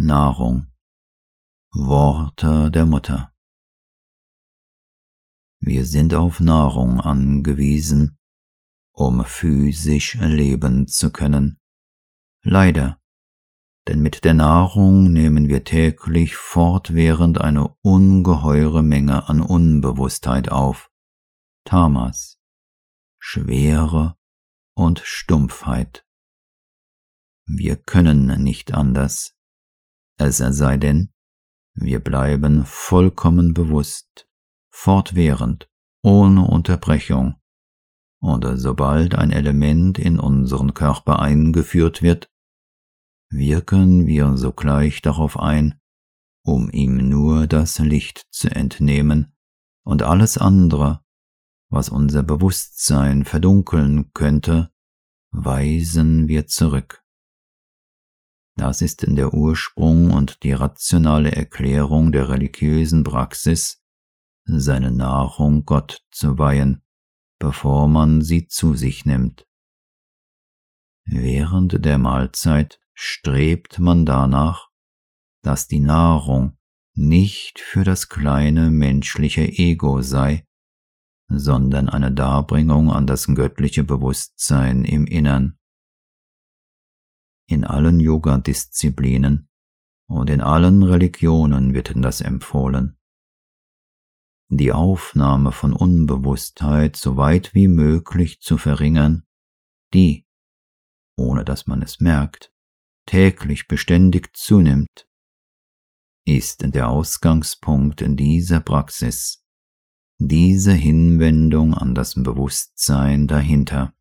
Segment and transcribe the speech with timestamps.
[0.00, 0.68] Nahrung.
[1.72, 3.34] Worte der Mutter.
[5.58, 8.16] Wir sind auf Nahrung angewiesen,
[8.92, 11.58] um physisch leben zu können.
[12.44, 13.00] Leider,
[13.88, 20.92] denn mit der Nahrung nehmen wir täglich fortwährend eine ungeheure Menge an Unbewusstheit auf,
[21.64, 22.38] Tamas,
[23.18, 24.16] Schwere
[24.76, 26.06] und Stumpfheit.
[27.46, 29.34] Wir können nicht anders,
[30.18, 31.10] es sei denn,
[31.74, 34.28] wir bleiben vollkommen bewusst,
[34.70, 35.68] fortwährend,
[36.02, 37.36] ohne Unterbrechung,
[38.20, 42.28] und sobald ein Element in unseren Körper eingeführt wird,
[43.30, 45.80] wirken wir sogleich darauf ein,
[46.44, 49.36] um ihm nur das Licht zu entnehmen
[49.84, 51.04] und alles andere,
[51.70, 54.70] was unser Bewusstsein verdunkeln könnte,
[55.30, 57.04] weisen wir zurück.
[58.58, 63.80] Das ist der Ursprung und die rationale Erklärung der religiösen Praxis,
[64.46, 66.82] seine Nahrung Gott zu weihen,
[67.38, 69.46] bevor man sie zu sich nimmt.
[71.04, 74.70] Während der Mahlzeit strebt man danach,
[75.42, 76.58] dass die Nahrung
[76.94, 80.44] nicht für das kleine menschliche Ego sei,
[81.28, 85.57] sondern eine Darbringung an das göttliche Bewusstsein im Innern in
[87.68, 89.48] allen Yoga-Disziplinen
[90.08, 92.96] und in allen Religionen wird das empfohlen.
[94.50, 99.24] Die Aufnahme von Unbewusstheit so weit wie möglich zu verringern,
[99.92, 100.26] die,
[101.16, 102.50] ohne dass man es merkt,
[103.04, 105.06] täglich beständig zunimmt,
[106.24, 109.44] ist der Ausgangspunkt in dieser Praxis,
[110.18, 113.94] diese Hinwendung an das Bewusstsein dahinter.